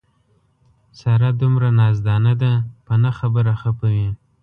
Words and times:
ساره 0.99 1.29
دومره 1.41 1.69
نازدان 1.79 2.25
ده 2.41 2.51
په 2.85 2.93
نه 3.03 3.11
خبره 3.19 3.53
خپه 3.61 3.87
وي. 3.95 4.09